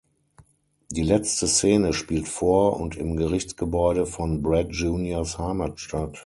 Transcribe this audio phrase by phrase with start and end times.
[0.89, 6.17] Die letzte Szene spielt vor und im Gerichtsgebäude von Brad juniors Heimatstadt.